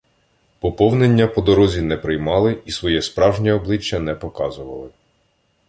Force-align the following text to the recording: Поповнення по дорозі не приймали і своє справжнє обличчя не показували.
Поповнення 0.59 1.27
по 1.27 1.41
дорозі 1.41 1.81
не 1.81 1.97
приймали 1.97 2.61
і 2.65 2.71
своє 2.71 3.01
справжнє 3.01 3.53
обличчя 3.53 3.99
не 3.99 4.15
показували. 4.15 4.89